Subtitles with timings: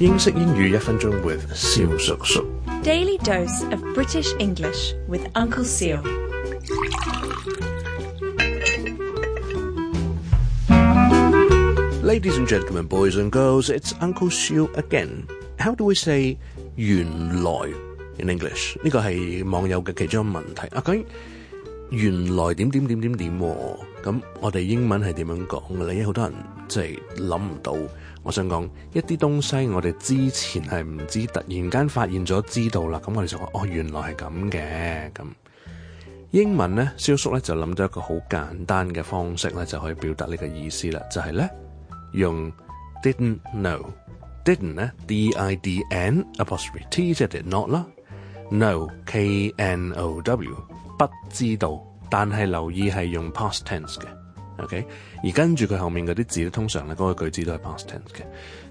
[0.00, 1.38] 英式英语一分钟 with
[2.82, 5.62] Daily dose of British English with Uncle
[12.02, 15.28] Ladies and gentlemen, boys and girls, it's Uncle Seal again.
[15.60, 16.36] How do we say
[16.74, 17.06] 原
[17.44, 17.52] 来
[18.18, 18.76] in English？
[18.82, 21.06] 呢個係網友嘅其中一個問題啊，究竟？
[21.94, 23.38] 原來點點點點點
[24.02, 26.04] 咁，我哋英文係點樣講嘅咧？
[26.04, 26.34] 好多人
[26.68, 27.74] 即系諗唔到。
[28.22, 33.00] 我想講一啲東西，我哋之前係唔知，突然間發現咗知道啦。
[33.02, 35.10] 咁我哋就話：哦，原來係咁嘅。
[35.12, 35.24] 咁
[36.32, 41.00] 英文咧，蕭叔咧就諗咗一個好簡單嘅方式咧，就可以表達呢個意思啦。
[41.10, 41.48] 就係咧，
[42.12, 42.52] 用
[43.02, 47.86] didn't know，didn't 咧，d i d n apostrophe t 即 did not 啦。
[48.58, 50.44] know，k n o w，
[50.98, 54.04] 不知道，但系留意系用 past tense 嘅
[54.62, 54.84] ，OK，
[55.24, 58.22] 而跟住佢后面嗰啲字通常咧嗰个句子都系 past tense 嘅，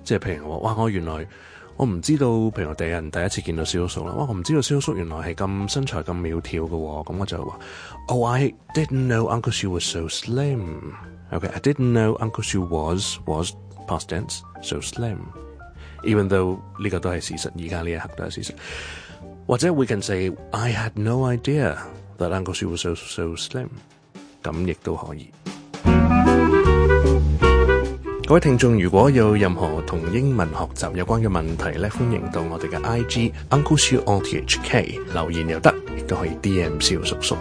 [0.04, 1.28] 即系譬如话，哇，我原来
[1.76, 7.60] 我唔知道，譬如我第人第一次见到萧叔啦，哇，我唔知道萧叔原来系咁身材咁苗条嘅，咁我就话
[8.08, 12.66] ，Oh，I didn't know Uncle s h u was so slim，OK，I didn't know Uncle s h u
[12.68, 13.52] was was
[13.88, 18.56] past tense，so slim，even though 呢个都系事实，而家呢一刻都系事实。
[19.46, 21.78] 或者 we can say I had no idea
[22.18, 23.68] that Uncle Sue was so so slim，
[24.42, 25.30] 咁亦都可以。
[28.26, 37.36] 各位聽眾如果有任何同英文學習有關嘅問題咧，歡迎到我哋嘅 IG Uncle Sue O T H K 留言又得，亦都可以 D M 小叔叔。